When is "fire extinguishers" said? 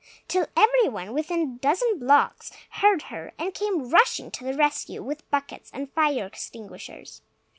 5.93-7.21